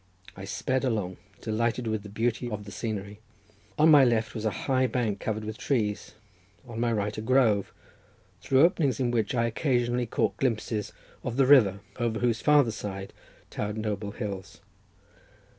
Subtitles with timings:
[0.35, 3.19] I sped along, delighted with the beauty of the scenery.
[3.77, 6.15] On my left was a high bank covered with trees,
[6.67, 7.71] on my right a grove,
[8.41, 10.91] through openings in which I occasionally caught glimpses
[11.23, 13.13] of the river, over whose farther side
[13.51, 14.59] towered noble hills.